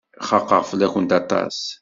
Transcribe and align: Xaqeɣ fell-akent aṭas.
Xaqeɣ 0.27 0.61
fell-akent 0.69 1.11
aṭas. 1.19 1.57